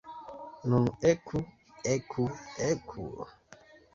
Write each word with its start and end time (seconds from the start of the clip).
Nun 0.69 0.87
eku, 1.09 1.41
eku, 1.95 2.25
eku! 2.69 3.05